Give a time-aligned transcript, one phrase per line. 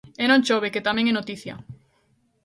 [0.23, 1.55] E non chove, que tamén é noticia.